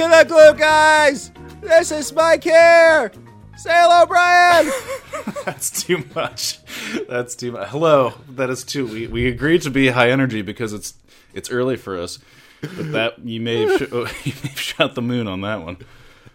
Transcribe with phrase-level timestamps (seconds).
[0.00, 1.30] to the glue guys.
[1.60, 3.12] This is Mike here.
[3.58, 4.70] Say hello, Brian.
[5.44, 6.58] That's too much.
[7.06, 7.68] That's too much.
[7.68, 8.14] Hello.
[8.30, 8.86] That is too.
[8.86, 10.94] We we agreed to be high energy because it's
[11.34, 12.18] it's early for us.
[12.62, 13.92] But that you may have, sh-
[14.24, 15.76] you may have shot the moon on that one.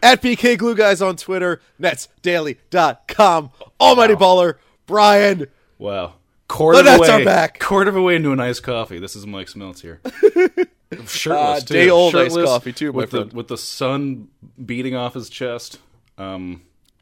[0.04, 3.50] At BK Glue Guys on Twitter, netsdaily.com.
[3.82, 5.48] Almighty baller, Brian.
[5.80, 6.14] Wow.
[6.48, 7.60] Quarter The of a way, are back.
[7.60, 9.00] Quarter of a way into a nice coffee.
[9.00, 10.00] This is Mike Smeltz here.
[11.08, 11.74] Shirtless Uh, too.
[11.74, 13.32] day old iced Shirtless coffee, too, my with friend.
[13.32, 14.28] the with the sun
[14.64, 15.80] beating off his chest.
[16.18, 16.62] Um,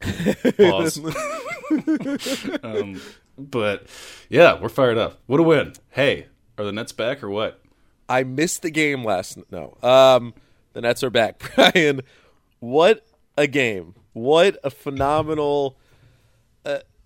[0.56, 0.98] pause.
[2.62, 3.00] um,
[3.38, 3.86] but
[4.28, 5.20] yeah, we're fired up.
[5.26, 5.74] What a win!
[5.90, 6.26] Hey,
[6.58, 7.60] are the Nets back or what?
[8.08, 9.38] I missed the game last.
[9.50, 10.34] No, um,
[10.72, 12.00] the Nets are back, Brian.
[12.60, 13.06] What
[13.36, 13.94] a game!
[14.14, 15.76] What a phenomenal,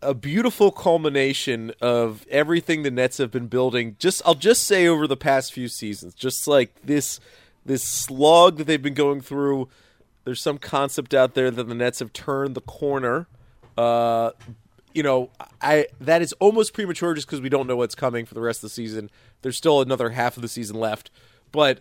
[0.02, 3.96] a beautiful culmination of everything the Nets have been building.
[3.98, 7.20] Just I'll just say over the past few seasons, just like this
[7.64, 9.68] this slog that they've been going through.
[10.24, 13.26] There's some concept out there that the Nets have turned the corner.
[13.76, 14.32] Uh,
[14.92, 18.34] you know, I that is almost premature just because we don't know what's coming for
[18.34, 19.10] the rest of the season.
[19.42, 21.10] There's still another half of the season left,
[21.52, 21.80] but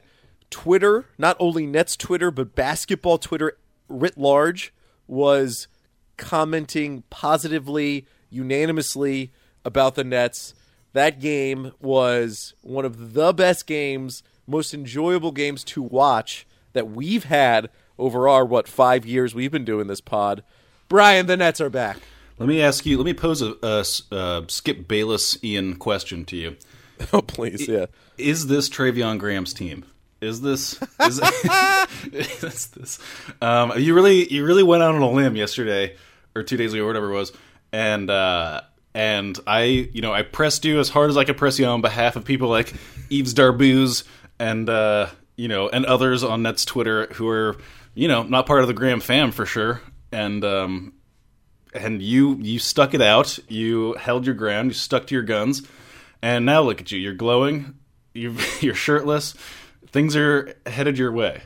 [0.49, 3.57] Twitter, not only Nets Twitter but basketball Twitter
[3.89, 4.73] writ large,
[5.07, 5.67] was
[6.17, 9.31] commenting positively, unanimously
[9.63, 10.53] about the Nets.
[10.93, 17.25] That game was one of the best games, most enjoyable games to watch that we've
[17.25, 20.43] had over our what five years we've been doing this pod.
[20.89, 21.97] Brian, the Nets are back.
[22.39, 22.97] Let me ask you.
[22.97, 23.55] Let me pose a
[24.11, 26.55] uh, Skip Bayless Ian question to you.
[27.13, 27.85] Oh please, yeah.
[28.17, 29.85] Is this Treveon Graham's team?
[30.19, 31.21] Is this is,
[32.11, 32.99] is this?
[33.39, 35.95] Um, you really you really went out on a limb yesterday
[36.37, 37.31] or two days ago, or whatever it was,
[37.71, 38.61] and uh,
[38.93, 41.81] and I you know I pressed you as hard as I could press you on
[41.81, 42.73] behalf of people like
[43.09, 44.03] Eves Darbooz
[44.39, 47.57] and uh, you know and others on Nets Twitter who are
[47.93, 49.81] you know not part of the Graham fam for sure,
[50.11, 50.93] and um,
[51.73, 53.37] and you you stuck it out.
[53.47, 54.69] You held your ground.
[54.69, 55.61] You stuck to your guns,
[56.21, 56.99] and now look at you.
[56.99, 57.75] You're glowing.
[58.13, 59.33] You you're shirtless.
[59.87, 61.41] Things are headed your way.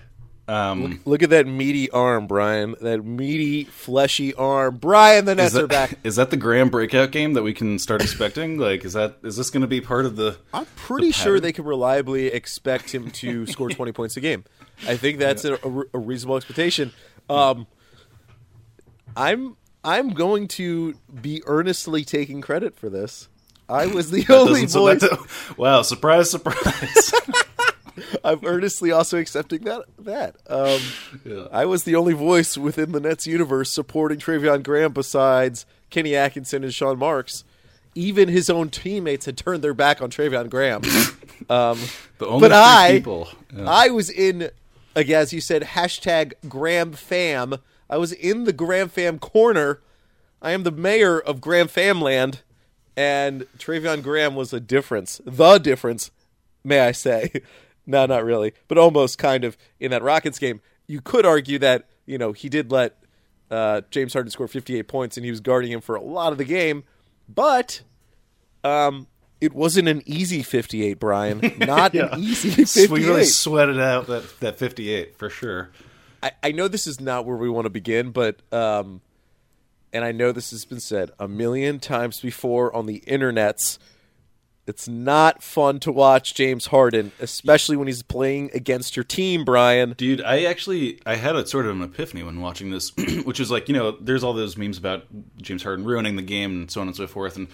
[0.52, 2.76] Um, Look at that meaty arm, Brian.
[2.82, 4.78] That meaty, fleshy arm.
[4.78, 5.92] Brian, the Nets is are back.
[5.92, 8.58] that, is that the Graham breakout game that we can start expecting?
[8.58, 10.38] like, is that is this going to be part of the?
[10.54, 14.44] I'm pretty sure they can reliably expect him to score 20 points a game.
[14.88, 16.92] I think that's a, a- a reasonable expectation.
[17.30, 17.68] Um,
[19.16, 23.30] I'm I'm going to be earnestly taking credit for this.
[23.70, 25.56] I was the only so voice.
[25.58, 25.82] wow!
[25.82, 26.30] Surprise!
[26.30, 27.14] Surprise!
[28.24, 29.84] I'm earnestly also accepting that.
[30.00, 30.80] That um,
[31.26, 31.48] Yeah.
[31.52, 36.64] I was the only voice within the Nets universe supporting Treveon Graham besides Kenny Atkinson
[36.64, 37.44] and Sean Marks.
[37.94, 40.82] Even his own teammates had turned their back on Treveon Graham.
[41.50, 41.80] Um,
[42.20, 43.28] the only but I, people.
[43.52, 43.68] Yeah.
[43.68, 44.52] I was in,
[44.96, 47.56] again, as you said, hashtag Graham Fam.
[47.90, 49.82] I was in the Graham Fam corner.
[50.40, 52.42] I am the mayor of Graham Famland,
[52.96, 56.12] and Treveon Graham was a difference, the difference,
[56.64, 57.32] may I say.
[57.86, 60.62] No, not really, but almost kind of in that Rockets game.
[60.88, 62.98] You could argue that you know he did let
[63.50, 66.38] uh, James Harden score 58 points, and he was guarding him for a lot of
[66.38, 66.84] the game,
[67.28, 67.82] but
[68.64, 69.08] um,
[69.40, 71.40] it wasn't an easy 58, Brian.
[71.60, 72.14] Not Yeah.
[72.14, 72.90] an easy 58.
[72.90, 75.70] we really sweated out that that 58 for sure.
[76.24, 79.02] I, I know this is not where we want to begin, but um,
[79.92, 83.80] and I know this has been said a million times before on the internets.
[84.72, 89.96] It's not fun to watch James Harden, especially when he's playing against your team, Brian.
[89.98, 92.96] Dude, I actually I had a sort of an epiphany when watching this,
[93.26, 95.04] which is like you know, there's all those memes about
[95.42, 97.50] James Harden ruining the game and so on and so forth, and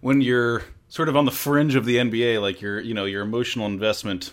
[0.00, 3.22] when you're sort of on the fringe of the NBA, like your you know your
[3.22, 4.32] emotional investment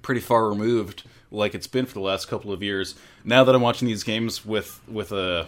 [0.00, 2.94] pretty far removed, like it's been for the last couple of years.
[3.22, 5.46] Now that I'm watching these games with with a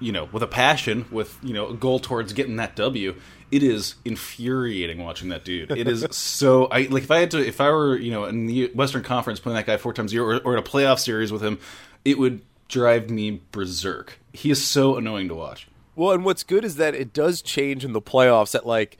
[0.00, 3.14] you know with a passion, with you know a goal towards getting that W,
[3.50, 5.70] it is infuriating watching that dude.
[5.70, 8.46] It is so I like if I had to if I were you know in
[8.46, 10.98] the Western Conference playing that guy four times a year or, or in a playoff
[10.98, 11.58] series with him,
[12.04, 14.18] it would drive me berserk.
[14.32, 15.68] He is so annoying to watch.
[15.96, 18.52] Well, and what's good is that it does change in the playoffs.
[18.52, 18.96] That like,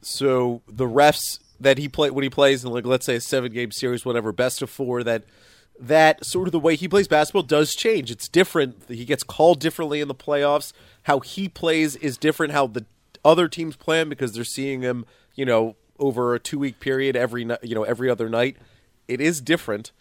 [0.00, 3.52] so the refs that he play when he plays in like let's say a seven
[3.52, 5.04] game series, whatever, best of four.
[5.04, 5.24] That
[5.80, 8.10] that sort of the way he plays basketball does change.
[8.10, 8.84] It's different.
[8.88, 10.72] He gets called differently in the playoffs.
[11.04, 12.52] How he plays is different.
[12.52, 12.84] How the
[13.24, 17.16] other teams play him because they're seeing him, you know, over a two week period
[17.16, 18.56] every you know every other night.
[19.08, 19.92] It is different.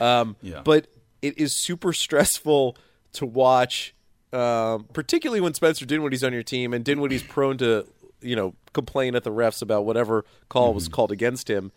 [0.00, 0.62] Um, Yeah.
[0.64, 0.86] But
[1.20, 2.76] it is super stressful
[3.14, 3.94] to watch,
[4.32, 7.86] um, particularly when Spencer Dinwiddie's on your team and Dinwiddie's prone to,
[8.20, 11.72] you know, complain at the refs about whatever call was called against him.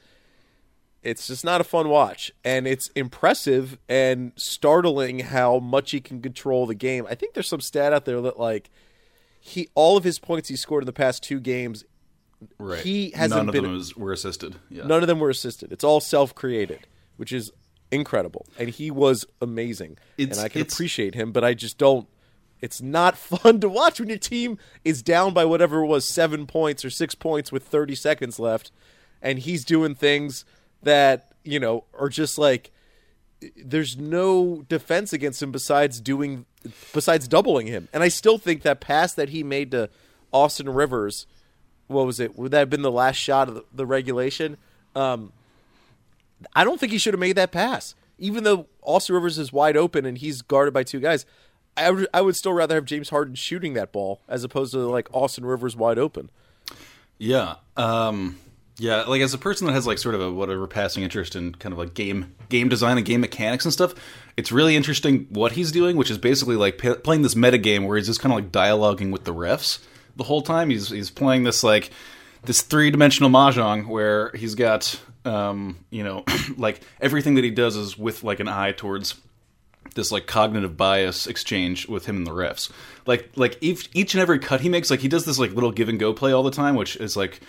[1.04, 6.22] It's just not a fun watch, and it's impressive and startling how much he can
[6.22, 7.06] control the game.
[7.10, 8.70] I think there's some stat out there that like
[9.40, 11.84] he all of his points he scored in the past two games,
[12.60, 12.82] Right.
[12.82, 14.58] He hasn't None of been- them was, were assisted.
[14.70, 14.86] Yeah.
[14.86, 15.72] none of them were assisted.
[15.72, 16.86] It's all self created,
[17.16, 17.52] which is
[17.92, 22.08] incredible, and he was amazing, It's- and I can appreciate him, but I just don't.
[22.62, 26.46] It's not fun to watch when your team is down by whatever it was seven
[26.46, 28.72] points or six points with 30 seconds left,
[29.22, 30.44] and he's doing things
[30.84, 32.72] that you know are just like
[33.56, 36.46] there's no defense against him besides doing
[36.94, 37.88] besides doubling him.
[37.94, 39.90] And I still think that pass that he made to
[40.32, 41.28] Austin Rivers,
[41.88, 42.38] what was it?
[42.38, 44.58] Would that have been the last shot of the, the regulation?
[44.96, 45.32] Um,
[46.56, 49.78] I don't think he should have made that pass, even though Austin Rivers is wide
[49.78, 51.26] open and he's guarded by two guys.
[51.76, 54.80] I would, I would still rather have James Harden shooting that ball as opposed to
[54.80, 56.32] like Austin Rivers wide open.
[57.20, 57.56] Yeah.
[57.76, 58.38] Um
[58.80, 61.56] yeah, like as a person that has like sort of a whatever passing interest in
[61.56, 63.96] kind of like game game design and game mechanics and stuff,
[64.36, 67.86] it's really interesting what he's doing, which is basically like p- playing this meta game
[67.86, 69.80] where he's just kind of like dialoguing with the refs
[70.16, 70.70] the whole time.
[70.70, 71.90] He's he's playing this like
[72.44, 76.24] this three dimensional mahjong where he's got um you know
[76.58, 79.16] like everything that he does is with like an eye towards
[79.96, 82.72] this like cognitive bias exchange with him and the refs.
[83.08, 85.72] Like like each each and every cut he makes, like he does this like little
[85.72, 87.42] give and go play all the time, which is like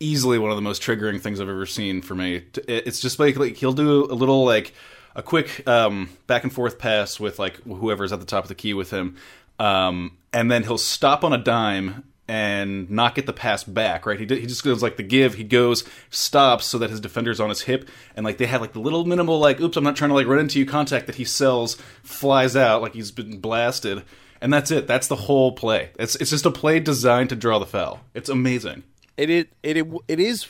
[0.00, 2.44] easily one of the most triggering things I've ever seen for me.
[2.68, 4.74] It's just like, like he'll do a little like
[5.14, 8.54] a quick um, back and forth pass with like whoever's at the top of the
[8.54, 9.16] key with him,
[9.58, 14.06] um, and then he'll stop on a dime and not get the pass back.
[14.06, 14.18] Right?
[14.18, 15.34] He d- he just goes like the give.
[15.34, 18.72] He goes stops so that his defender's on his hip, and like they have like
[18.72, 21.16] the little minimal like oops I'm not trying to like run into you contact that
[21.16, 24.02] he sells flies out like he's been blasted.
[24.40, 24.88] And that's it.
[24.88, 25.90] That's the whole play.
[26.00, 28.00] It's it's just a play designed to draw the foul.
[28.12, 28.82] It's amazing.
[29.16, 30.46] It it it it, is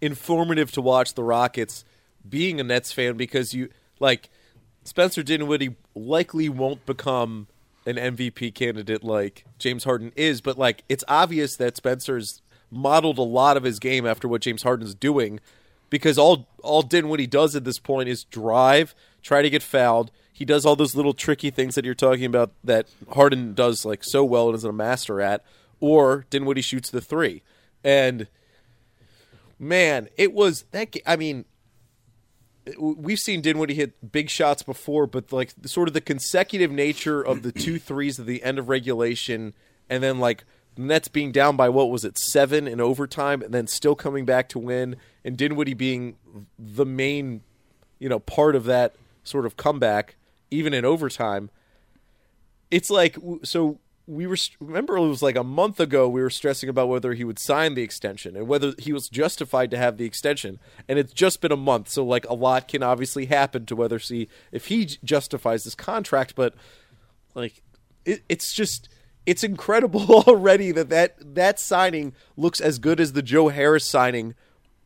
[0.00, 1.84] informative to watch the Rockets
[2.28, 3.68] being a Nets fan because you
[4.00, 4.30] like
[4.84, 7.46] Spencer Dinwiddie likely won't become
[7.86, 13.22] an MVP candidate like James Harden is, but like it's obvious that Spencer's modeled a
[13.22, 15.40] lot of his game after what James Harden's doing
[15.90, 20.10] because all all Dinwiddie does at this point is drive, try to get fouled.
[20.32, 24.02] He does all those little tricky things that you're talking about that Harden does like
[24.02, 25.44] so well and is a master at,
[25.80, 27.42] or Dinwiddie shoots the three.
[27.84, 28.28] And
[29.58, 30.94] man, it was that.
[31.06, 31.44] I mean,
[32.78, 37.42] we've seen Dinwiddie hit big shots before, but like sort of the consecutive nature of
[37.42, 39.54] the two threes at the end of regulation,
[39.90, 40.44] and then like
[40.76, 44.48] Nets being down by what was it seven in overtime, and then still coming back
[44.50, 46.16] to win, and Dinwiddie being
[46.58, 47.42] the main,
[47.98, 48.94] you know, part of that
[49.24, 50.16] sort of comeback,
[50.50, 51.50] even in overtime
[52.72, 56.68] it's like so we were remember it was like a month ago we were stressing
[56.68, 60.04] about whether he would sign the extension and whether he was justified to have the
[60.04, 60.58] extension
[60.88, 63.98] and it's just been a month so like a lot can obviously happen to whether
[63.98, 66.54] see if he justifies this contract but
[67.34, 67.62] like
[68.04, 68.88] it, it's just
[69.26, 74.34] it's incredible already that, that that signing looks as good as the Joe Harris signing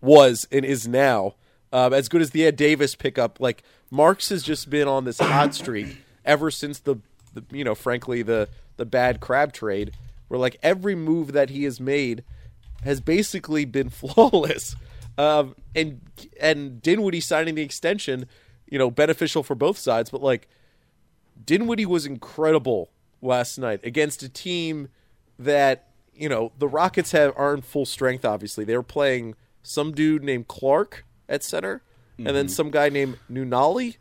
[0.00, 1.34] was and is now
[1.72, 3.40] um, as good as the Ed Davis pickup.
[3.40, 6.96] Like Marks has just been on this hot streak ever since the,
[7.34, 9.92] the you know frankly the the bad Crabbe trade
[10.28, 12.24] where like every move that he has made
[12.82, 14.76] has basically been flawless
[15.18, 16.00] um, and
[16.40, 18.26] and Dinwiddie signing the extension
[18.68, 20.48] you know beneficial for both sides but like
[21.44, 22.90] Dinwiddie was incredible
[23.20, 24.88] last night against a team
[25.38, 28.24] that you know the Rockets have aren't full strength.
[28.24, 31.82] Obviously, they were playing some dude named Clark at center,
[32.18, 33.96] and then some guy named Nunali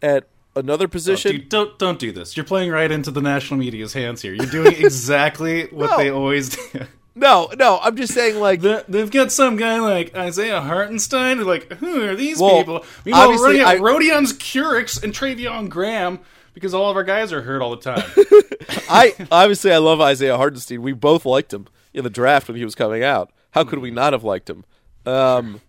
[0.00, 1.32] at another position.
[1.32, 2.36] Dude, don't don't do this.
[2.36, 4.32] You're playing right into the national media's hands here.
[4.34, 5.96] You're doing exactly what No.
[5.96, 6.86] they always do.
[7.14, 11.44] no, no, I'm just saying like The- They've got some guy like Isaiah Hartenstein.
[11.44, 12.84] Like, who are these Well, people?
[13.04, 16.20] Meanwhile, we're running I- Rodions Kurucs and Treveon Graham
[16.54, 18.04] because all of our guys are hurt all the time.
[18.90, 20.82] I obviously I love Isaiah Hartenstein.
[20.82, 23.32] We both liked him in the draft when he was coming out.
[23.52, 24.64] How could we not have liked him?
[25.06, 25.60] Um,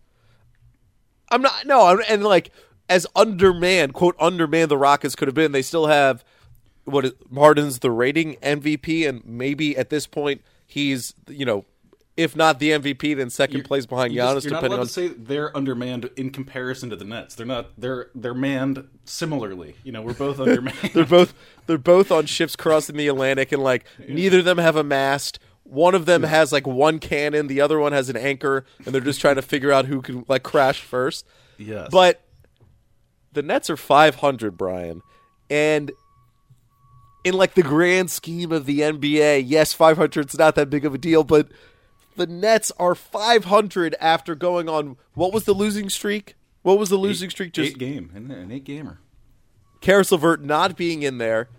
[1.30, 2.52] I'm not no, I'm, and like
[2.92, 5.52] as undermanned, quote undermanned the Rockets could have been.
[5.52, 6.24] They still have
[6.86, 11.66] what is, Harden's the rating MVP, and maybe at this point he's you know
[12.18, 14.88] if not the MVP, then 2nd place behind Giannis, just- you're not depending allowed on
[14.88, 17.36] to say they're undermanned in comparison to the Nets.
[17.36, 17.72] They're not.
[17.78, 19.76] They're they're manned similarly.
[19.84, 20.92] You know, we're both undermanned.
[20.94, 21.34] they're both
[21.68, 25.40] they're both on ships crossing the Atlantic, and like neither of them have a mast.
[25.64, 29.00] One of them has like one cannon, the other one has an anchor, and they're
[29.00, 31.26] just trying to figure out who can like crash first.
[31.58, 32.22] yes, But
[33.34, 35.02] the Nets are 500, Brian,
[35.50, 35.92] and
[37.24, 40.94] in like the grand scheme of the NBA, yes, 500 is not that big of
[40.94, 41.50] a deal, but
[42.16, 46.36] the Nets are 500 after going on what was the losing streak?
[46.62, 47.54] What was the losing streak?
[47.54, 48.12] Just eight game.
[48.14, 49.00] An eight gamer.
[49.82, 51.50] Caris LeVert not being in there.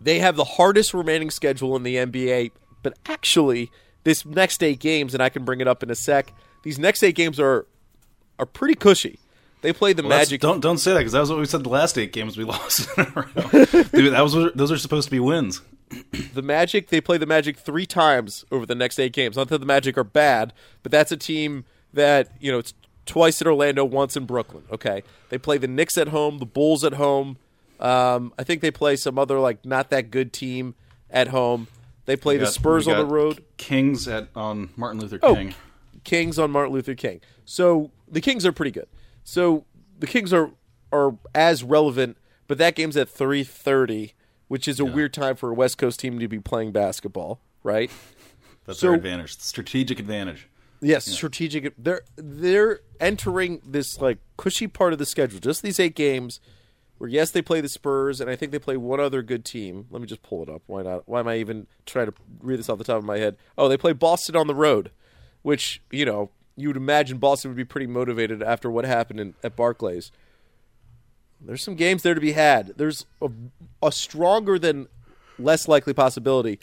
[0.00, 2.52] They have the hardest remaining schedule in the NBA,
[2.82, 3.70] but actually,
[4.04, 6.32] this next eight games, and I can bring it up in a sec.
[6.62, 7.66] These next eight games are
[8.38, 9.18] are pretty cushy.
[9.66, 10.40] They play the Well, Magic.
[10.40, 12.44] Don't don't say that because that was what we said the last eight games we
[12.54, 13.64] lost in a row.
[13.82, 15.60] Dude, that was those are supposed to be wins.
[16.34, 19.36] the Magic, they play the Magic three times over the next eight games.
[19.36, 20.52] Not that the Magic are bad,
[20.84, 22.74] but that's a team that, you know, it's
[23.06, 24.62] twice in Orlando, once in Brooklyn.
[24.70, 25.02] Okay.
[25.30, 27.36] They play the Knicks at home, the Bulls at home.
[27.80, 30.76] Um, I think they play some other, like, not that good team
[31.10, 31.66] at home.
[32.04, 33.42] They play We the got- Spurs on the road.
[33.56, 35.54] Kings at on Martin Luther Oh, King.
[36.04, 37.20] Kings on Martin Luther King.
[37.44, 38.86] So the Kings are pretty good.
[39.28, 39.64] So
[39.98, 40.52] the Kings are
[40.92, 42.16] are as relevant,
[42.46, 44.14] but that game's at three thirty,
[44.46, 47.90] which is a weird time for a West Coast team to be playing basketball, right?
[48.64, 50.48] That's So- their advantage, strategic advantage.
[50.80, 51.74] Yes, strategic.
[51.76, 55.40] They're they're entering this like cushy part of the schedule.
[55.40, 56.38] Just these eight games,
[56.98, 59.86] where yes, they play the Spurs, and I think they play one other good team.
[59.90, 60.62] Let me just pull it up.
[60.66, 61.08] Why not?
[61.08, 63.36] Why am I even trying to read this off the top of my head?
[63.58, 64.92] Oh, they play Boston on the road,
[65.42, 69.34] which you know you would imagine Boston would be pretty motivated after what happened in,
[69.44, 70.10] at Barclays.
[71.40, 72.72] There's some games there to be had.
[72.76, 73.28] There's a,
[73.82, 74.88] a stronger than
[75.38, 76.58] less likely possibility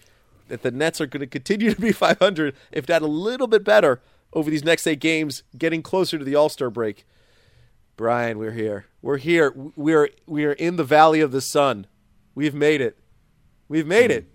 [0.47, 3.63] that the Nets are going to continue to be 500, if not a little bit
[3.63, 4.01] better,
[4.33, 7.05] over these next eight games, getting closer to the All Star break.
[7.95, 8.87] Brian, we're here.
[9.03, 9.53] We're here.
[9.75, 11.85] We're we are in the Valley of the Sun.
[12.33, 12.97] We've made it.
[13.67, 14.25] We've made it.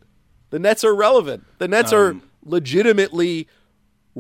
[0.51, 1.45] The Nets are relevant.
[1.59, 3.49] The Nets are Um, legitimately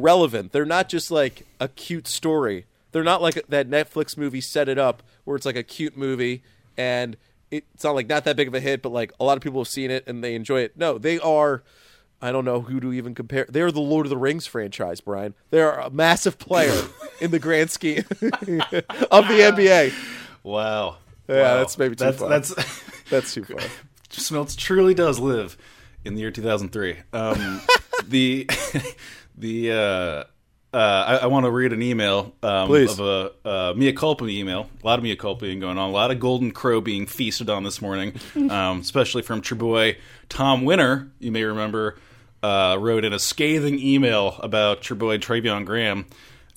[0.03, 0.53] relevant.
[0.53, 2.67] They're not just like a cute story.
[2.93, 6.43] They're not like that Netflix movie set it up where it's like a cute movie
[6.77, 7.17] and
[7.51, 9.61] it's not like not that big of a hit, but like a lot of people
[9.61, 10.77] have seen it and they enjoy it.
[10.77, 11.63] No, they are.
[12.21, 13.47] I don't know who to even compare.
[13.49, 15.35] They're the Lord of the Rings franchise, Brian.
[15.51, 16.87] They're a massive player
[17.21, 18.21] in the grand scheme of
[19.29, 19.93] the NBA.
[20.43, 20.97] Wow.
[21.29, 21.57] Yeah, Wow.
[21.59, 22.29] that's maybe too that's, far.
[22.29, 22.55] That's
[23.11, 23.61] That's too far.
[24.11, 25.57] Smeltz truly does live
[26.05, 26.97] in the year 2003.
[27.13, 27.61] Um,
[28.07, 28.47] the
[29.39, 30.25] the uh, uh,
[30.73, 32.99] I, I want to read an email um, Please.
[32.99, 34.69] of a uh, mea culpa email.
[34.83, 35.89] A lot of mea culpa being going on.
[35.89, 38.15] A lot of golden crow being feasted on this morning,
[38.51, 39.97] um, especially from your boy
[40.29, 41.11] Tom Winter.
[41.19, 41.97] You may remember
[42.43, 46.07] uh, wrote in a scathing email about your boy Treveon Graham,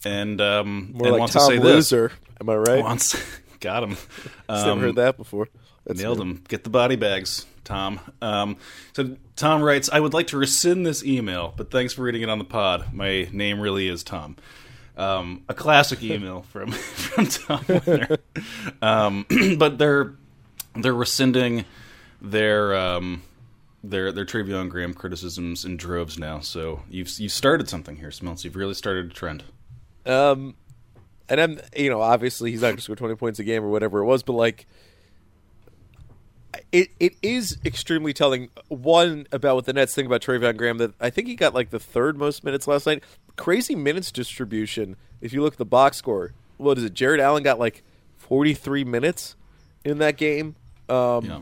[0.03, 1.91] and um, More and like wants Tom to say this.
[1.91, 2.11] Loser.
[2.39, 2.83] Am I right?
[2.83, 3.15] Wants
[3.59, 3.97] got him.
[4.49, 5.47] I've never heard that before.
[5.85, 6.27] That's Nailed good.
[6.27, 6.43] him.
[6.47, 7.99] Get the body bags, Tom.
[8.21, 8.57] Um,
[8.93, 12.29] so Tom writes, I would like to rescind this email, but thanks for reading it
[12.29, 12.93] on the pod.
[12.93, 14.35] My name really is Tom.
[14.97, 17.65] Um, a classic email from from Tom.
[17.67, 18.17] Winter.
[18.81, 19.25] Um,
[19.57, 20.13] but they're
[20.75, 21.65] they're rescinding
[22.21, 23.23] their um,
[23.83, 26.39] their their Treveon Graham criticisms in droves now.
[26.39, 28.43] So you've you've started something here, Smeltz.
[28.43, 29.43] You've really started a trend.
[30.05, 30.55] Um,
[31.31, 33.69] and I'm, you know, obviously he's not going to score 20 points a game or
[33.69, 34.67] whatever it was, but like,
[36.71, 38.49] it it is extremely telling.
[38.67, 41.69] One about what the Nets think about Treveon Graham that I think he got like
[41.69, 43.03] the third most minutes last night.
[43.37, 44.95] Crazy minutes distribution.
[45.21, 46.93] If you look at the box score, what is it?
[46.93, 47.83] Jarrett Allen got like
[48.17, 49.35] 43 minutes
[49.85, 50.55] in that game.
[50.89, 51.35] Um, Yeah.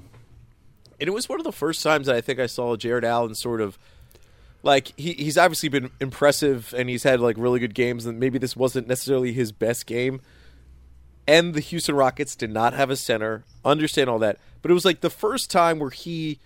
[1.00, 3.34] and it was one of the first times that I think I saw Jarrett Allen
[3.36, 3.78] sort of
[4.62, 8.38] like he, he's obviously been impressive and he's had like really good games and maybe
[8.38, 10.22] this wasn't necessarily his best game.
[11.30, 13.44] And the Houston Rockets did not have a center.
[13.64, 14.40] Understand all that.
[14.64, 16.40] But it was like the first time where he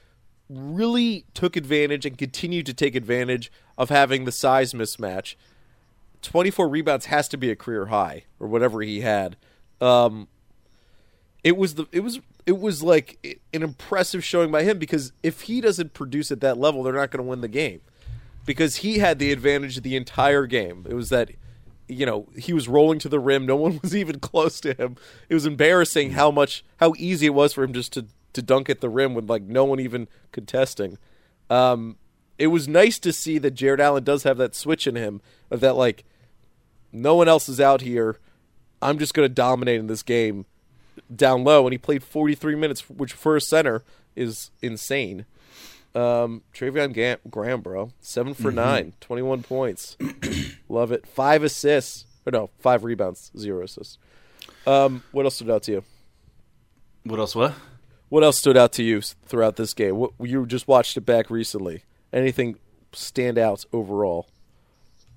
[0.50, 5.36] really took advantage and continued to take advantage of having the size mismatch.
[6.22, 9.38] 24 rebounds has to be a career high or whatever he had.
[9.80, 10.28] Um,
[11.46, 15.42] it was the it was it was like an impressive showing by him because if
[15.42, 17.80] he doesn't produce at that level, they're not going to win the game
[18.46, 20.86] because he had the advantage the entire game.
[20.90, 21.32] It was that
[21.88, 24.96] you know he was rolling to the rim, no one was even close to him.
[25.30, 28.70] It was embarrassing how much how easy it was for him just to to dunk
[28.70, 30.98] at the rim with like no one even contesting.
[31.50, 31.98] Um,
[32.38, 35.22] it was nice to see that Jarrett Allen does have that switch in him
[35.52, 36.04] of that like
[36.92, 38.20] no one else is out here.
[38.82, 40.46] I'm just going to dominate in this game
[41.14, 43.84] down low, and he played 43 minutes, which for a center
[44.16, 45.26] is insane.
[45.96, 49.96] Um, Treveon Graham, bro, seven for nine, 21 points.
[50.70, 51.06] Love it.
[51.06, 52.06] Five assists.
[52.26, 53.98] Or no, five rebounds, zero assists.
[54.66, 55.84] Um, what else stood out to you?
[57.04, 57.36] What else?
[57.36, 57.54] What?
[58.10, 59.98] What else stood out to you throughout this game?
[59.98, 61.84] What you just watched it back recently?
[62.14, 62.58] Anything
[62.94, 64.28] stand out overall?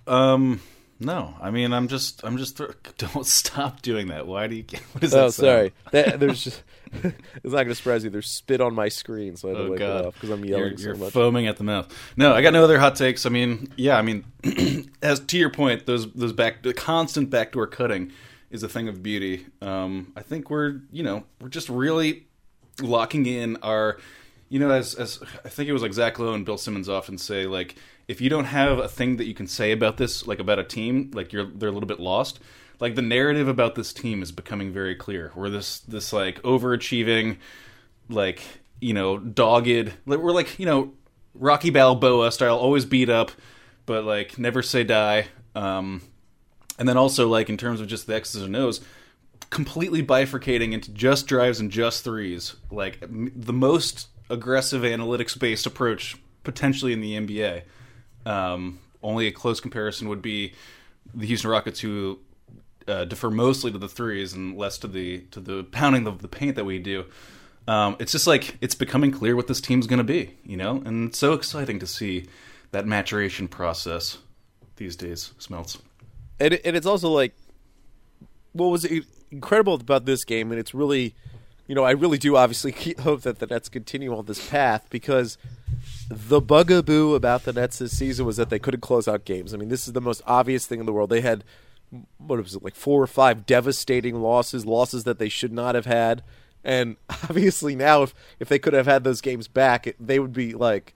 [0.06, 0.61] Um,
[0.99, 1.35] no.
[1.41, 2.57] I mean, I'm just, I'm just.
[2.59, 4.26] Th- don't stop doing that.
[4.26, 4.65] Why do you?
[4.93, 5.19] What is that?
[5.19, 5.35] Oh, sound?
[5.35, 5.73] sorry.
[5.93, 6.62] That, there's just
[7.03, 8.11] it's not going to surprise you.
[8.11, 10.00] There's spit on my screen, so I had to Oh wipe God!
[10.00, 11.12] it off because I'm yelling you're, so you're much.
[11.12, 11.93] foaming at the mouth.
[12.17, 13.26] No, I got no other hot takes.
[13.26, 14.25] I mean, yeah, I mean,
[15.03, 18.12] as to your point, those those back the constant backdoor cutting
[18.50, 19.47] is a thing of beauty.
[19.61, 22.26] Um, I think we're you know we're just really
[22.81, 23.99] locking in our
[24.49, 27.19] you know as as I think it was like Zach Lowe and Bill Simmons often
[27.19, 27.75] say like
[28.09, 30.65] if you don't have a thing that you can say about this like about a
[30.65, 32.41] team like you're they're a little bit lost.
[32.79, 35.33] Like the narrative about this team is becoming very clear.
[35.35, 37.39] We're this this like overachieving
[38.09, 38.43] like
[38.81, 40.93] you know dogged like, we're like you know
[41.35, 43.31] Rocky Balboa style always beat up
[43.87, 45.29] but like never say die.
[45.55, 46.03] Um,
[46.79, 48.81] and then also like in terms of just the X's and O's,
[49.49, 56.17] completely bifurcating into just drives and just threes, like the most aggressive analytics based approach
[56.43, 57.63] potentially in the NBA.
[58.26, 60.52] Um, only a close comparison would be
[61.14, 62.18] the Houston Rockets, who
[62.88, 66.28] uh, defer mostly to the threes and less to the to the pounding of the
[66.28, 67.04] paint that we do.
[67.68, 70.83] Um, it's just like it's becoming clear what this team's going to be, you know,
[70.85, 72.26] and it's so exciting to see
[72.71, 74.18] that maturation process
[74.76, 75.33] these days.
[75.40, 75.80] Smeltz.
[76.38, 77.35] and, and it's also like
[78.52, 78.87] what was
[79.30, 81.14] incredible about this game, and it's really,
[81.66, 85.38] you know, I really do obviously hope that the Nets continue on this path because
[86.09, 89.52] the bugaboo about the Nets this season was that they couldn't close out games.
[89.52, 91.11] I mean, this is the most obvious thing in the world.
[91.11, 91.45] They had
[92.19, 95.87] what was it like four or five devastating losses, losses that they should not have
[95.87, 96.23] had,
[96.64, 100.33] and obviously now if if they could have had those games back, it, they would
[100.33, 100.95] be like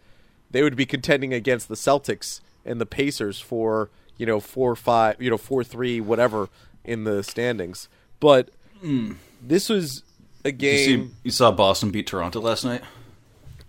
[0.50, 5.20] they would be contending against the Celtics and the Pacers for you know four five
[5.20, 6.48] you know four three whatever
[6.84, 7.88] in the standings.
[8.18, 9.12] But hmm.
[9.40, 10.02] this was
[10.44, 11.08] a You, game.
[11.08, 12.82] see, you saw Boston beat Toronto last night?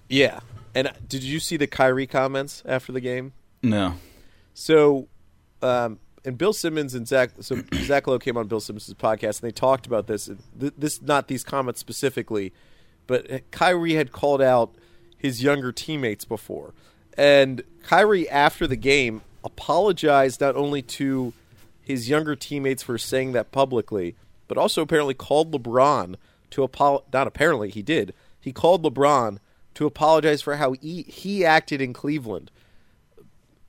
[0.10, 0.40] Yeah,
[0.76, 3.34] and did you see the Kyrie comments after the game?
[3.64, 3.96] No.
[4.54, 5.08] So,
[5.62, 9.50] um, and Bill Simmons and Zach, so Zach Lowe came on Bill Simmons' podcast and
[9.50, 10.30] they talked about this.
[10.60, 12.54] Th- This not these comments specifically,
[13.08, 14.74] but Kyrie had called out
[15.18, 16.74] his younger teammates before,
[17.18, 21.34] and Kyrie after the game apologized not only to
[21.82, 24.16] his younger teammates for saying that publicly,
[24.48, 26.16] but also apparently called LeBron
[26.52, 27.06] to apol.
[27.12, 28.14] Not apparently, he did.
[28.40, 29.38] He called LeBron
[29.76, 32.52] to apologize for how he, he acted in Cleveland.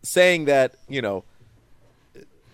[0.05, 1.25] Saying that you know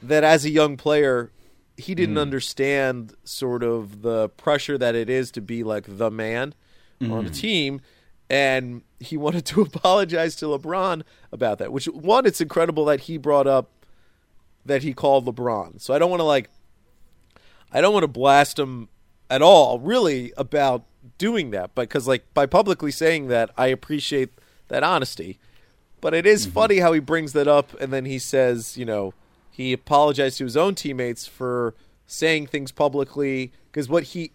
[0.02, 1.32] that as a young player
[1.78, 2.20] he didn't hmm.
[2.20, 6.54] understand sort of the pressure that it is to be like the man
[7.00, 7.32] on a hmm.
[7.32, 7.80] team.
[8.28, 13.16] And he wanted to apologize to LeBron about that which one it's incredible that he
[13.16, 13.70] brought up
[14.66, 15.80] that he called LeBron.
[15.80, 16.50] So I don't want to like
[17.72, 18.88] I don't want to blast him
[19.30, 20.84] at all really about
[21.16, 24.30] doing that because like by publicly saying that I appreciate
[24.68, 25.38] that honesty
[26.00, 26.54] but it is mm-hmm.
[26.54, 29.14] funny how he brings that up and then he says, you know,
[29.50, 31.74] he apologized to his own teammates for
[32.06, 34.32] saying things publicly because what he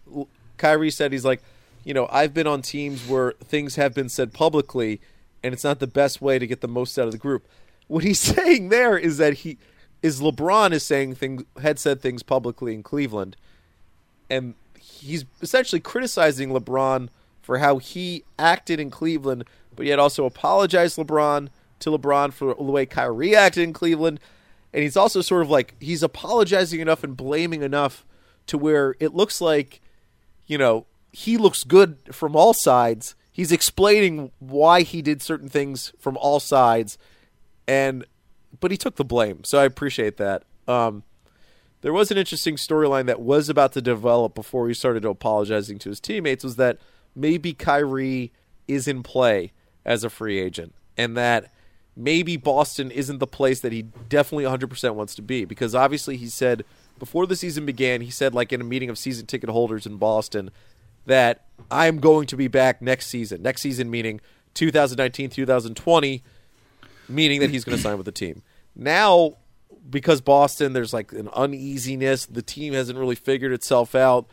[0.58, 1.42] Kyrie said he's like,
[1.82, 5.00] you know, I've been on teams where things have been said publicly
[5.42, 7.46] and it's not the best way to get the most out of the group.
[7.86, 9.58] What he's saying there is that he
[10.02, 13.36] is LeBron is saying things had said things publicly in Cleveland
[14.28, 14.54] and
[15.04, 17.08] he's essentially criticizing LeBron
[17.42, 19.44] for how he acted in Cleveland,
[19.76, 21.48] but yet also apologized LeBron
[21.80, 24.18] to LeBron for the way Kyrie acted in Cleveland.
[24.72, 28.04] And he's also sort of like he's apologizing enough and blaming enough
[28.46, 29.80] to where it looks like,
[30.46, 33.14] you know, he looks good from all sides.
[33.30, 36.98] He's explaining why he did certain things from all sides,
[37.68, 38.04] and
[38.60, 39.44] but he took the blame.
[39.44, 40.44] So I appreciate that.
[40.66, 41.02] Um,
[41.84, 45.90] there was an interesting storyline that was about to develop before he started apologizing to
[45.90, 46.78] his teammates was that
[47.14, 48.32] maybe Kyrie
[48.66, 49.52] is in play
[49.84, 51.52] as a free agent and that
[51.94, 56.26] maybe Boston isn't the place that he definitely 100% wants to be because obviously he
[56.26, 56.64] said
[56.98, 59.98] before the season began he said like in a meeting of season ticket holders in
[59.98, 60.50] Boston
[61.04, 63.42] that I'm going to be back next season.
[63.42, 64.22] Next season meaning
[64.54, 66.22] 2019 2020
[67.10, 68.42] meaning that he's going to sign with the team.
[68.74, 69.36] Now
[69.88, 72.26] because Boston, there's like an uneasiness.
[72.26, 74.26] The team hasn't really figured itself out.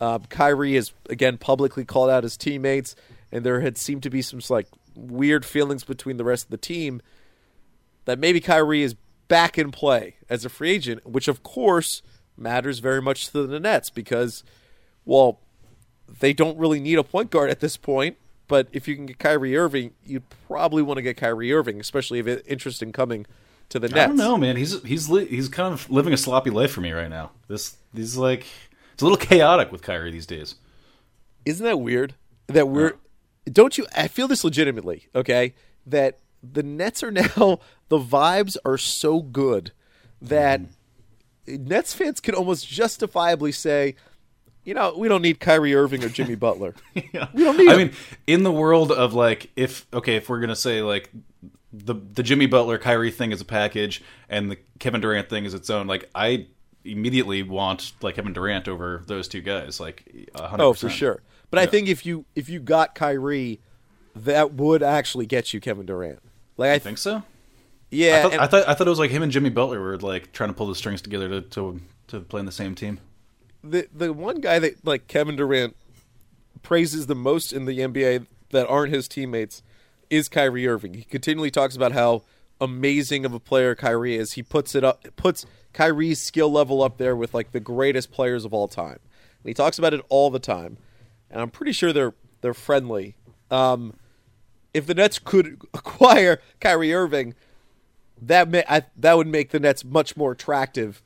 [0.00, 2.94] Uh, Kyrie has again publicly called out his teammates,
[3.32, 6.56] and there had seemed to be some like weird feelings between the rest of the
[6.56, 7.00] team.
[8.04, 8.94] That maybe Kyrie is
[9.28, 12.02] back in play as a free agent, which of course
[12.36, 14.44] matters very much to the Nets because,
[15.04, 15.40] well,
[16.20, 18.16] they don't really need a point guard at this point.
[18.48, 22.20] But if you can get Kyrie Irving, you probably want to get Kyrie Irving, especially
[22.20, 23.26] if it's interest in coming
[23.70, 23.98] to the Nets.
[24.00, 24.56] I don't know, man.
[24.56, 27.30] He's he's li- he's kind of living a sloppy life for me right now.
[27.48, 28.46] This he's like
[28.92, 30.54] it's a little chaotic with Kyrie these days.
[31.44, 32.14] Isn't that weird?
[32.48, 32.94] That we're
[33.50, 33.86] don't you?
[33.94, 35.08] I feel this legitimately.
[35.14, 35.54] Okay,
[35.86, 39.72] that the Nets are now the vibes are so good
[40.22, 40.60] that
[41.46, 43.94] Nets fans can almost justifiably say,
[44.64, 46.74] you know, we don't need Kyrie Irving or Jimmy Butler.
[46.94, 47.28] Yeah.
[47.32, 47.78] We don't need I him.
[47.78, 47.92] mean,
[48.26, 51.10] in the world of like, if okay, if we're gonna say like
[51.84, 55.54] the the Jimmy Butler Kyrie thing is a package and the Kevin Durant thing is
[55.54, 56.46] its own, like I
[56.84, 59.80] immediately want like Kevin Durant over those two guys.
[59.80, 60.56] Like, 100%.
[60.60, 61.22] Oh, for sure.
[61.50, 63.60] But I think if you if you got Kyrie,
[64.14, 66.20] that would actually get you Kevin Durant.
[66.56, 67.22] Like I I think so.
[67.90, 69.80] yeah, I thought, and- I thought I thought it was like him and Jimmy Butler
[69.80, 72.74] were like trying to pull the strings together to to, to play in the same
[72.74, 72.98] team.
[73.62, 75.76] the the one guy that like Kevin Durant
[76.62, 79.62] praises the most in the NBA that aren't his teammates
[80.10, 80.94] is Kyrie Irving.
[80.94, 82.22] He continually talks about how
[82.60, 84.32] amazing of a player Kyrie is.
[84.32, 88.44] He puts it up puts Kyrie's skill level up there with like the greatest players
[88.44, 88.98] of all time.
[89.42, 90.78] And he talks about it all the time.
[91.30, 93.16] And I'm pretty sure they're they're friendly.
[93.50, 93.94] Um,
[94.72, 97.34] if the Nets could acquire Kyrie Irving,
[98.20, 101.02] that may, I, that would make the Nets much more attractive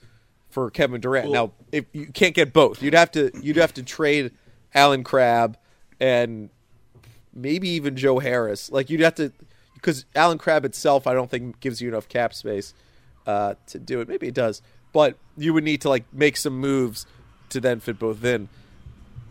[0.49, 1.31] for Kevin Durant.
[1.31, 4.33] now, if you can't get both, you'd have to you'd have to trade
[4.75, 5.57] Allen Crabbe
[6.01, 6.51] and
[7.35, 8.71] maybe even Joe Harris.
[8.71, 9.33] Like you'd have to
[9.75, 12.75] because Allen Crabbe itself, I don't think gives you enough cap space
[13.27, 14.09] uh, to do it.
[14.09, 14.63] Maybe it does,
[14.93, 17.07] but you would need to like make some moves
[17.51, 18.49] to then fit both in.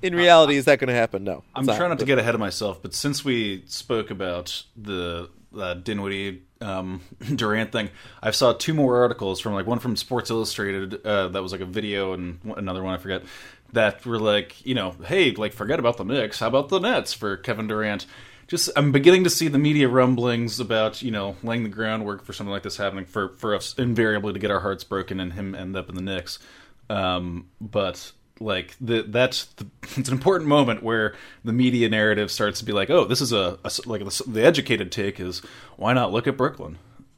[0.02, 1.26] In reality, is that going to happen?
[1.26, 1.44] No.
[1.54, 5.74] I'm trying not to get ahead of myself, but since we spoke about the uh,
[5.74, 7.02] Dinwiddie um,
[7.36, 7.90] Durant thing,
[8.24, 11.62] I saw two more articles from like one from Sports Illustrated uh, that was like
[11.62, 13.24] a video and another one I forget
[13.74, 17.14] that were like you know hey like forget about the Knicks, how about the Nets
[17.14, 18.06] for Kevin Durant?
[18.48, 22.34] Just I'm beginning to see the media rumblings about you know laying the groundwork for
[22.34, 25.54] something like this happening for for us invariably to get our hearts broken and him
[25.54, 26.40] end up in the Knicks.
[26.90, 32.60] Um, but like the that's the, it's an important moment where the media narrative starts
[32.60, 35.42] to be like, oh, this is a, a like the, the educated take is
[35.78, 36.78] why not look at Brooklyn?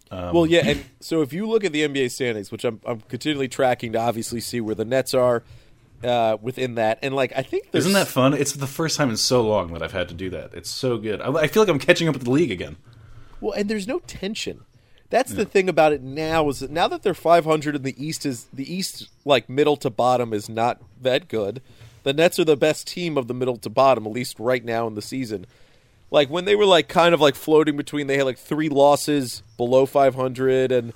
[0.10, 3.00] Um, Well, yeah, and so if you look at the NBA standings, which I'm, I'm
[3.02, 5.44] continually tracking to obviously see where the Nets are
[6.04, 8.34] uh, within that, and like I think there's Isn't that fun?
[8.34, 10.54] It's the first time in so long that I've had to do that.
[10.54, 11.22] It's so good.
[11.22, 12.78] I, I feel like I'm catching up with the league again.
[13.40, 14.62] well, and there's no tension.
[15.12, 18.26] That's the thing about it now is that now that they're 500 and the East
[18.26, 21.62] is the East like middle to bottom is not that good.
[22.04, 24.88] The Nets are the best team of the middle to bottom, at least right now
[24.88, 25.46] in the season.
[26.12, 29.44] Like when they were like kind of like floating between, they had like three losses
[29.58, 30.94] below 500, and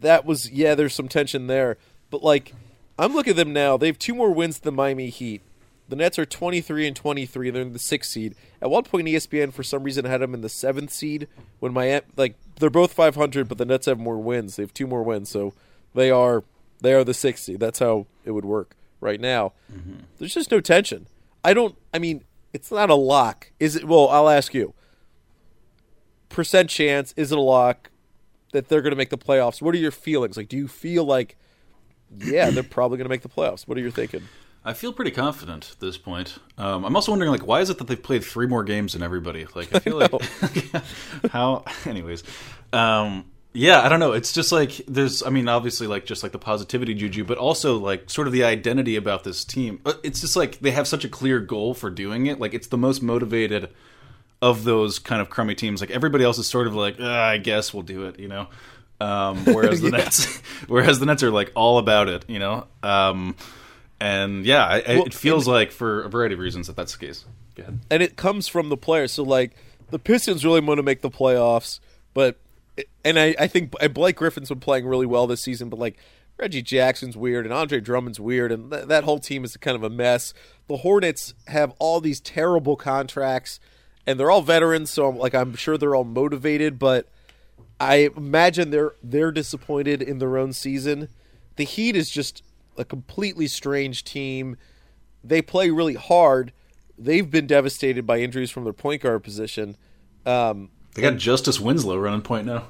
[0.00, 0.74] that was yeah.
[0.74, 1.76] There's some tension there,
[2.10, 2.54] but like
[2.98, 3.76] I'm looking at them now.
[3.76, 5.42] They have two more wins than the Miami Heat.
[5.88, 7.50] The Nets are 23 and 23.
[7.50, 8.34] They're in the sixth seed.
[8.62, 11.28] At one point, ESPN for some reason had them in the seventh seed.
[11.60, 14.56] When my like they're both 500, but the Nets have more wins.
[14.56, 15.52] They have two more wins, so
[15.94, 16.44] they are
[16.80, 17.60] they are the sixth seed.
[17.60, 19.52] That's how it would work right now.
[19.72, 20.00] Mm-hmm.
[20.18, 21.06] There's just no tension.
[21.44, 21.76] I don't.
[21.92, 23.50] I mean, it's not a lock.
[23.60, 23.84] Is it?
[23.84, 24.72] Well, I'll ask you.
[26.30, 27.90] Percent chance is it a lock
[28.52, 29.60] that they're going to make the playoffs?
[29.60, 30.36] What are your feelings?
[30.36, 31.36] Like, do you feel like,
[32.18, 33.66] yeah, they're probably going to make the playoffs?
[33.66, 34.22] What are you thinking?
[34.64, 36.38] I feel pretty confident at this point.
[36.56, 39.02] Um, I'm also wondering, like, why is it that they've played three more games than
[39.02, 39.46] everybody?
[39.54, 40.10] Like, I feel like
[41.30, 41.64] how.
[41.84, 42.24] Anyways,
[42.72, 44.12] um, yeah, I don't know.
[44.12, 45.22] It's just like there's.
[45.22, 48.44] I mean, obviously, like just like the positivity juju, but also like sort of the
[48.44, 49.80] identity about this team.
[49.84, 52.40] Uh, It's just like they have such a clear goal for doing it.
[52.40, 53.68] Like, it's the most motivated
[54.40, 55.80] of those kind of crummy teams.
[55.80, 58.48] Like everybody else is sort of like, "Uh, I guess we'll do it, you know.
[59.00, 62.66] Um, whereas the Nets, whereas the Nets are like all about it, you know.
[62.82, 63.34] Um,
[64.00, 67.06] and yeah, I, Well, it feels like for a variety of reasons that that's the
[67.06, 67.24] case.
[67.54, 67.80] Go ahead.
[67.90, 69.12] and it comes from the players.
[69.12, 69.56] So like
[69.90, 71.80] the Pistons really want to make the playoffs,
[72.12, 72.36] but
[73.04, 75.96] and I, I think and Blake Griffin's been playing really well this season, but like
[76.36, 79.84] Reggie Jackson's weird and Andre Drummond's weird, and th- that whole team is kind of
[79.84, 80.34] a mess.
[80.66, 83.60] The Hornets have all these terrible contracts,
[84.06, 87.08] and they're all veterans, so I'm, like I'm sure they're all motivated, but
[87.80, 91.08] I imagine they're they're disappointed in their own season.
[91.56, 92.42] The Heat is just
[92.76, 94.56] a completely strange team.
[95.22, 96.52] They play really hard.
[96.98, 99.76] They've been devastated by injuries from their point guard position.
[100.26, 102.68] Um, They got Justice Winslow running point now.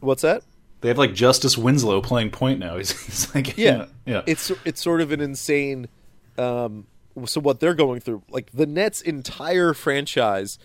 [0.00, 0.42] what's that?
[0.80, 2.76] They have like Justice Winslow playing point now.
[2.78, 4.22] He's, he's like Yeah, yeah.
[4.26, 5.88] It's it's sort of an insane.
[6.36, 6.86] Um,
[7.26, 10.58] so what they're going through, like the Nets' entire franchise,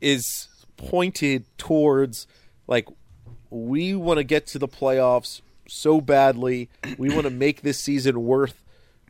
[0.00, 2.26] is pointed towards
[2.66, 2.88] like
[3.54, 6.68] we want to get to the playoffs so badly.
[6.98, 8.62] We want to make this season worth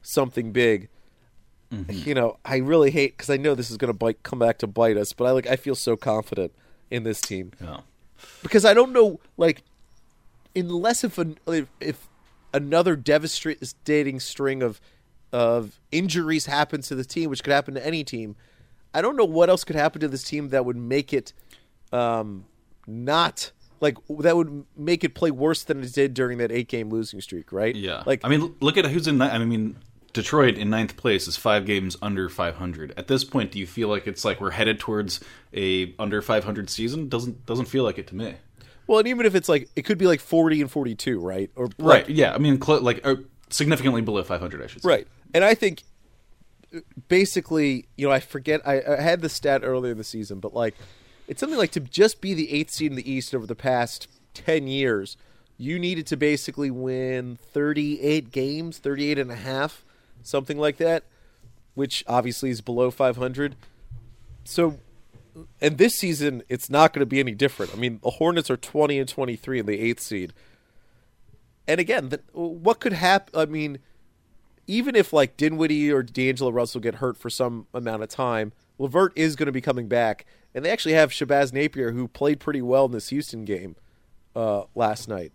[0.02, 0.88] something big.
[1.88, 4.58] You know, I really hate because I know this is going to bite come back
[4.58, 6.52] to bite us, but I like I feel so confident
[6.88, 7.80] in this team yeah.
[8.42, 9.62] because I don't know, like,
[10.54, 12.08] unless if an, if, if
[12.52, 14.80] another devastating string of
[15.32, 18.36] of injuries happens to the team, which could happen to any team,
[18.92, 21.32] I don't know what else could happen to this team that would make it
[21.92, 22.44] um,
[22.86, 23.50] not
[23.84, 27.20] like that would make it play worse than it did during that eight game losing
[27.20, 27.74] streak, right?
[27.76, 28.02] Yeah.
[28.06, 29.20] like I mean, look at who's in.
[29.22, 29.76] I mean,
[30.12, 32.94] Detroit in ninth place is five games under 500.
[32.96, 35.20] At this point, do you feel like it's like we're headed towards
[35.52, 37.08] a under 500 season?
[37.08, 38.34] Doesn't doesn't feel like it to me.
[38.86, 41.50] well, and even if it's like it could be like forty and forty two, right?
[41.56, 42.06] Or Right.
[42.06, 42.34] like, Yeah.
[42.34, 43.16] I mean, cl- like uh,
[43.50, 44.88] significantly below 500, I should say.
[44.88, 45.06] Right.
[45.34, 45.82] And I think
[47.08, 50.54] basically, you know, I forget I, I had the stat earlier in the season, but
[50.54, 50.74] like
[51.26, 54.08] it's something like to just be the eighth seed in the East over the past
[54.34, 55.16] ten years,
[55.56, 59.84] you needed to basically win thirty eight games, 38 and a half,
[60.22, 61.04] something like that,
[61.74, 63.56] which obviously is below five hundred.
[64.44, 64.78] So
[65.60, 67.72] and this season it's not going to be any different.
[67.74, 70.32] I mean, the Hornets are 20 and 23 in the 8th seed.
[71.66, 73.78] And again, the, what could happen I mean,
[74.66, 79.12] even if like Dinwiddie or D'Angelo Russell get hurt for some amount of time, LeVert
[79.16, 82.62] is going to be coming back, and they actually have Shabazz Napier who played pretty
[82.62, 83.76] well in this Houston game
[84.36, 85.32] uh, last night.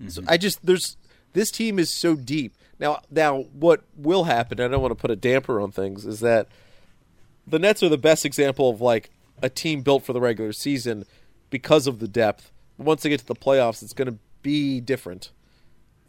[0.00, 0.08] Mm-hmm.
[0.08, 0.96] So I just there's
[1.32, 3.00] this team is so deep now.
[3.10, 4.60] Now what will happen?
[4.60, 6.06] I don't want to put a damper on things.
[6.06, 6.48] Is that
[7.46, 9.10] the Nets are the best example of like
[9.42, 11.04] a team built for the regular season
[11.50, 12.52] because of the depth.
[12.78, 15.30] Once they get to the playoffs, it's going to be different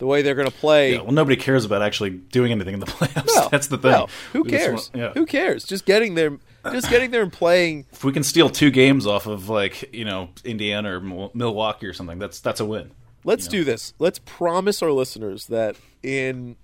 [0.02, 0.94] the way they're going to play.
[0.94, 3.28] Yeah, well, nobody cares about actually doing anything in the playoffs.
[3.36, 3.92] No, That's the thing.
[3.92, 4.08] No.
[4.34, 4.90] Who cares?
[4.90, 5.14] Want, yeah.
[5.14, 5.64] Who cares?
[5.64, 6.40] Just getting there,
[6.72, 7.86] just getting there and playing.
[7.92, 11.94] If we can steal two games off of like you know Indiana or Milwaukee or
[11.94, 12.92] something, that's that's a win.
[13.24, 13.64] Let's you know?
[13.66, 13.94] do this.
[14.00, 16.56] Let's promise our listeners that in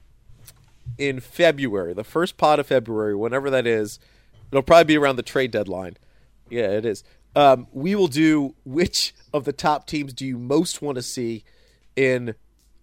[0.97, 3.99] in February, the first pot of February, whenever that is,
[4.51, 5.97] it'll probably be around the trade deadline.
[6.49, 7.03] Yeah, it is.
[7.35, 11.43] Um, we will do which of the top teams do you most want to see
[11.95, 12.33] in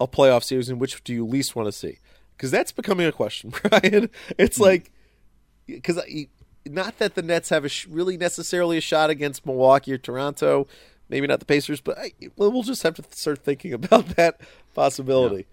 [0.01, 1.99] a playoff series and which do you least want to see?
[2.37, 4.11] Because that's becoming a question, Brian.
[4.39, 4.93] It's mm like
[5.67, 5.99] because
[6.67, 10.67] not that the Nets have a sh- really necessarily a shot against Milwaukee or Toronto,
[11.09, 14.41] maybe not the Pacers, but I, well, we'll just have to start thinking about that
[14.75, 15.47] possibility.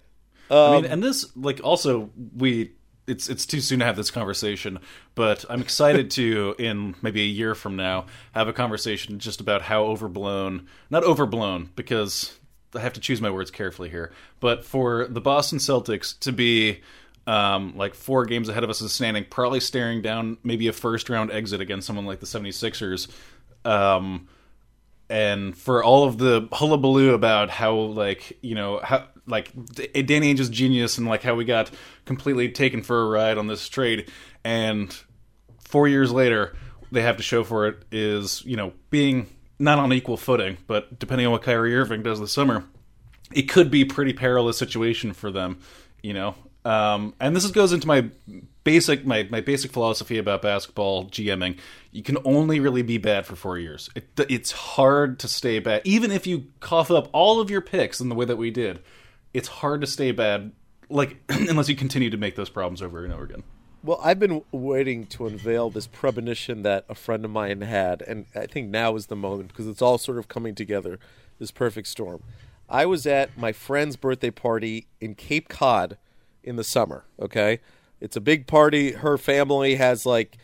[0.50, 0.58] Yeah.
[0.58, 2.71] Um, I mean, and this like also we
[3.08, 4.80] it's it's too soon to have this conversation,
[5.15, 9.63] but I'm excited to in maybe a year from now have a conversation just about
[9.63, 12.38] how overblown, not overblown because
[12.76, 16.82] I have to choose my words carefully here, but for the Boston Celtics to be
[17.27, 21.10] um, like four games ahead of us is standing, probably staring down maybe a first
[21.10, 23.07] round exit against someone like the 76ers.
[23.63, 24.27] Um,
[25.10, 30.49] and for all of the hullabaloo about how like you know how like Danny Ainge's
[30.49, 31.69] genius and like how we got
[32.05, 34.10] completely taken for a ride on this trade,
[34.45, 34.95] and
[35.60, 36.55] four years later
[36.93, 39.27] they have to show for it is you know being
[39.60, 42.63] not on equal footing, but depending on what Kyrie Irving does this summer,
[43.34, 45.60] it could be pretty perilous situation for them,
[46.01, 46.36] you know.
[46.63, 48.10] Um, and this goes into my
[48.63, 51.58] basic my, my basic philosophy about basketball GMing.
[51.91, 53.89] You can only really be bad for four years.
[53.95, 58.00] It, it's hard to stay bad, even if you cough up all of your picks
[58.00, 58.82] in the way that we did.
[59.34, 60.52] It's hard to stay bad,
[60.89, 63.43] like unless you continue to make those problems over and over again.
[63.84, 68.28] Well, I've been waiting to unveil this premonition that a friend of mine had, and
[68.36, 71.00] I think now is the moment because it's all sort of coming together,
[71.39, 72.21] this perfect storm.
[72.69, 75.97] I was at my friend's birthday party in Cape Cod
[76.43, 77.60] in the summer, okay?
[77.99, 78.93] It's a big party.
[78.93, 80.38] Her family has like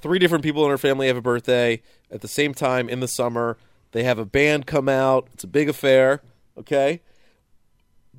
[0.00, 3.08] three different people in her family have a birthday at the same time in the
[3.08, 3.56] summer.
[3.92, 5.28] They have a band come out.
[5.32, 6.22] It's a big affair,
[6.58, 7.00] okay?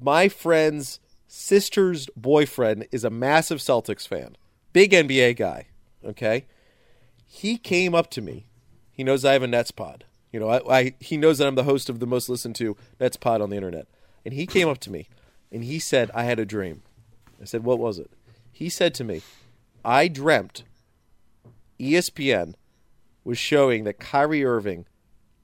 [0.02, 4.36] My friend's sister's boyfriend is a massive Celtics fan
[4.76, 5.68] big NBA guy.
[6.04, 6.46] Okay,
[7.26, 8.46] he came up to me.
[8.92, 10.04] He knows I have a Nets pod.
[10.32, 12.76] You know, I, I he knows that I'm the host of the most listened to
[13.00, 13.88] Nets pod on the internet.
[14.26, 15.08] And he came up to me
[15.52, 16.84] and he said, "I had a dream."
[17.42, 18.10] I said, "What was it?"
[18.52, 19.22] He said to me,
[19.84, 20.64] "I dreamt
[21.80, 22.56] ESPN
[23.24, 24.86] was showing that Kyrie Irving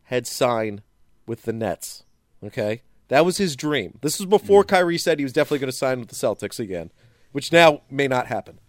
[0.04, 0.82] had signed
[1.26, 2.04] with the Nets."
[2.44, 4.00] Okay, that was his dream.
[4.02, 6.92] This was before Kyrie said he was definitely going to sign with the Celtics again,
[7.32, 8.60] which now may not happen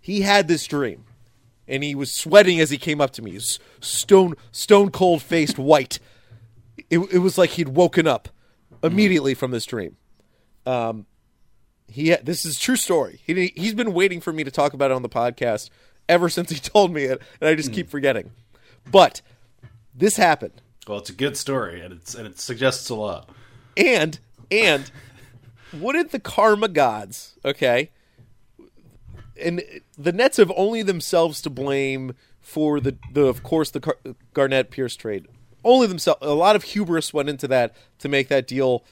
[0.00, 1.04] he had this dream,
[1.66, 3.38] and he was sweating as he came up to me.
[3.80, 5.98] Stone stone cold faced white.
[6.88, 8.28] It, it was like he'd woken up
[8.82, 9.96] immediately from this dream.
[10.64, 11.04] Um,
[11.90, 13.20] he this is true story.
[13.24, 15.70] He he's been waiting for me to talk about it on the podcast
[16.08, 17.74] ever since he told me it, and I just mm.
[17.74, 18.30] keep forgetting.
[18.90, 19.20] But
[19.94, 20.62] this happened.
[20.86, 23.28] Well, it's a good story, and it's and it suggests a lot.
[23.76, 24.18] And
[24.50, 24.90] and
[25.72, 27.90] wouldn't the karma gods, okay,
[29.40, 29.62] and
[29.96, 33.98] the Nets have only themselves to blame for the, the of course the Gar-
[34.32, 35.26] Garnett Pierce trade.
[35.64, 36.20] Only themselves.
[36.22, 38.84] A lot of hubris went into that to make that deal.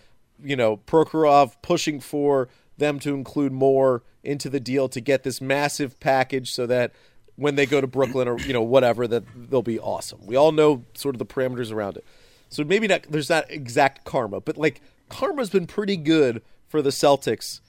[0.43, 5.41] You know, Prokhorov pushing for them to include more into the deal to get this
[5.41, 6.93] massive package so that
[7.37, 10.27] when they go to Brooklyn or you know whatever that they'll be awesome.
[10.27, 12.05] We all know sort of the parameters around it.
[12.49, 16.91] So maybe not there's not exact karma, but like karma's been pretty good for the
[16.91, 17.61] Celtics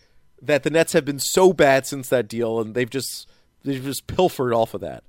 [0.41, 3.28] that the Nets have been so bad since that deal, and they've just
[3.63, 5.04] they've just pilfered off of that.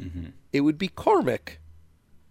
[0.00, 0.26] Mm-hmm.
[0.52, 1.60] It would be karmic,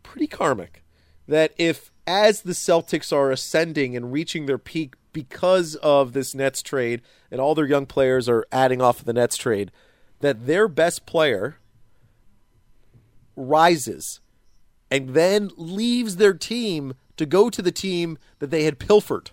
[0.03, 0.83] pretty karmic,
[1.27, 6.61] that if as the Celtics are ascending and reaching their peak because of this Nets
[6.61, 7.01] trade
[7.31, 9.71] and all their young players are adding off of the Nets trade
[10.19, 11.57] that their best player
[13.35, 14.19] rises
[14.91, 19.31] and then leaves their team to go to the team that they had pilfered.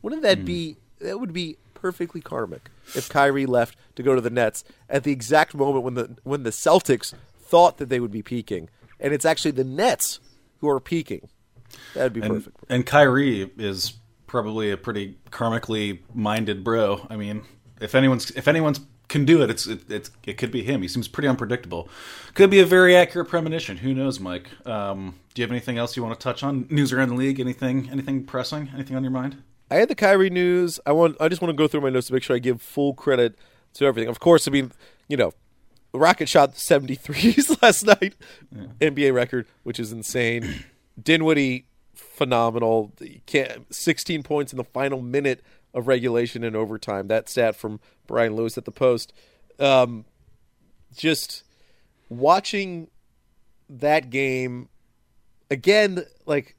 [0.00, 1.06] Wouldn't that be mm-hmm.
[1.06, 5.12] that would be perfectly karmic if Kyrie left to go to the Nets at the
[5.12, 9.26] exact moment when the when the Celtics thought that they would be peaking and it's
[9.26, 10.18] actually the Nets
[10.60, 11.28] who are peaking.
[11.92, 12.56] That'd be and, perfect.
[12.70, 13.92] And Kyrie is
[14.36, 17.06] probably a pretty karmically minded bro.
[17.08, 17.44] I mean,
[17.80, 20.82] if anyone's if anyone's can do it, it's it, it's it could be him.
[20.82, 21.88] He seems pretty unpredictable.
[22.34, 23.78] Could be a very accurate premonition.
[23.78, 24.50] Who knows, Mike?
[24.66, 26.66] Um, do you have anything else you want to touch on?
[26.68, 27.40] News around the league?
[27.40, 28.70] Anything anything pressing?
[28.74, 29.42] Anything on your mind?
[29.70, 30.78] I had the Kyrie news.
[30.84, 31.16] I want.
[31.18, 33.36] I just want to go through my notes to make sure I give full credit
[33.74, 34.10] to everything.
[34.10, 34.70] Of course, I mean,
[35.08, 35.32] you know,
[35.94, 38.16] Rocket shot 73s last night,
[38.54, 38.90] yeah.
[38.90, 40.66] NBA record, which is insane.
[41.02, 41.64] Dinwiddie,
[42.16, 42.92] phenomenal.
[43.26, 45.42] can't, 16 points in the final minute
[45.74, 47.08] of regulation and overtime.
[47.08, 49.12] That stat from Brian Lewis at the Post.
[49.58, 50.06] Um,
[50.96, 51.44] just
[52.08, 52.88] watching
[53.68, 54.68] that game
[55.50, 56.56] again, like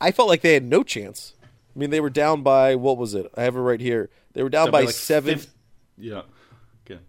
[0.00, 1.34] I felt like they had no chance.
[1.42, 3.30] I mean, they were down by what was it?
[3.36, 4.10] I have it right here.
[4.32, 5.40] They were down by, by like seven.
[5.96, 6.22] Yeah.
[6.84, 7.00] Okay.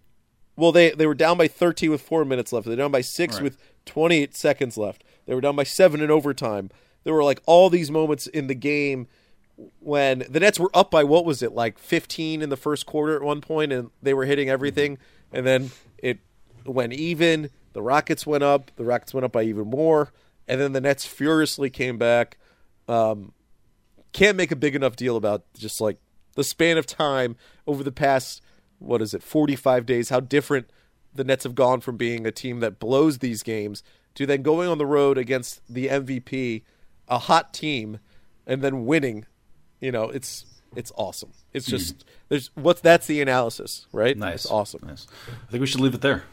[0.56, 2.68] Well, they they were down by thirteen with four minutes left.
[2.68, 3.44] They're down by six right.
[3.44, 5.04] with twenty eight seconds left.
[5.26, 6.70] They were down by seven in overtime.
[7.08, 9.08] There were like all these moments in the game
[9.80, 13.16] when the Nets were up by what was it like 15 in the first quarter
[13.16, 14.98] at one point, and they were hitting everything,
[15.32, 16.20] and then it
[16.66, 17.50] went even.
[17.72, 18.72] The Rockets went up.
[18.76, 20.12] The Rockets went up by even more,
[20.50, 22.38] and then the Nets furiously came back.
[22.90, 23.32] Um,
[24.12, 26.00] can't make a big enough deal about just like
[26.36, 28.42] the span of time over the past
[28.80, 30.70] what is it 45 days how different
[31.16, 33.82] the Nets have gone from being a team that blows these games
[34.16, 36.64] to then going on the road against the MVP,
[37.08, 38.00] a hot team,
[38.46, 39.26] and then winning
[39.80, 41.32] you know, it's it's awesome.
[41.54, 41.72] It's hmm.
[41.72, 44.18] just there's what's that's the analysis, right?
[44.18, 44.82] Nice, it's awesome.
[44.86, 45.08] Nice.
[45.28, 46.24] I think we should leave it there.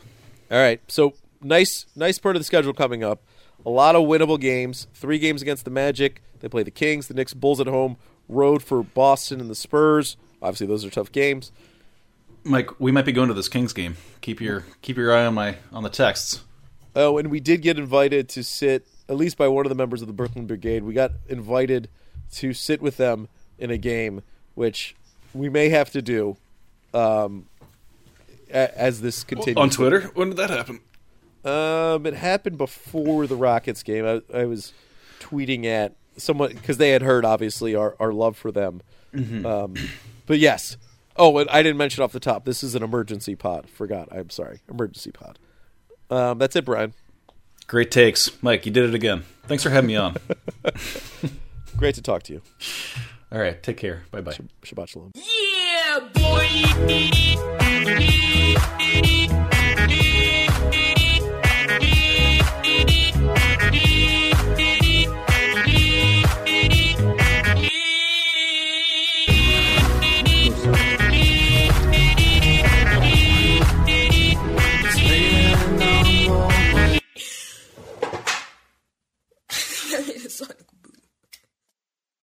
[0.50, 0.80] All right.
[0.88, 3.22] So nice, nice part of the schedule coming up.
[3.66, 4.87] A lot of winnable games.
[4.94, 6.22] Three games against the Magic.
[6.40, 7.96] They play the Kings, the Knicks, Bulls at home.
[8.28, 10.16] Road for Boston and the Spurs.
[10.42, 11.52] Obviously, those are tough games.
[12.42, 13.96] Mike, we might be going to this Kings game.
[14.20, 16.42] Keep your keep your eye on my on the texts.
[16.96, 20.00] Oh, and we did get invited to sit at least by one of the members
[20.02, 20.82] of the Brooklyn Brigade.
[20.84, 21.88] We got invited
[22.34, 24.22] to sit with them in a game,
[24.54, 24.96] which
[25.32, 26.36] we may have to do
[26.92, 27.46] um,
[28.50, 29.56] a- as this continues.
[29.56, 30.02] On Twitter?
[30.14, 30.80] When did that happen?
[31.44, 34.06] Um, it happened before the Rockets game.
[34.06, 34.72] I, I was
[35.20, 38.80] tweeting at someone because they had heard obviously our, our love for them.
[39.14, 39.44] Mm-hmm.
[39.44, 39.74] Um,
[40.26, 40.76] but yes.
[41.16, 42.44] Oh, and I didn't mention off the top.
[42.44, 43.68] This is an emergency pod.
[43.68, 44.08] Forgot.
[44.10, 44.60] I'm sorry.
[44.68, 45.38] Emergency pod.
[46.10, 46.94] Um, that's it, Brian.
[47.66, 48.66] Great takes, Mike.
[48.66, 49.24] You did it again.
[49.46, 50.16] Thanks for having me on.
[51.77, 52.42] Great to talk to you.
[53.33, 53.61] All right.
[53.62, 54.05] Take care.
[54.11, 54.37] Bye bye.
[54.62, 55.12] Shabbat shalom.
[55.14, 56.44] Yeah, boy.